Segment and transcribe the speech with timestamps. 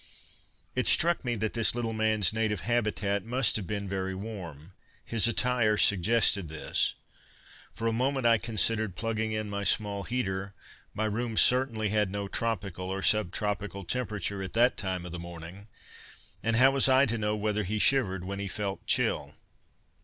[0.73, 4.73] It struck me that this little man's native habitat must have been very warm.
[5.05, 6.95] His attire suggested this.
[7.71, 10.55] For a moment I considered plugging in my small heater;
[10.95, 15.19] my room certainly had no tropical or sub tropical temperature at that time of the
[15.19, 15.67] morning
[16.41, 19.35] and how was I to know whether he shivered when he felt chill.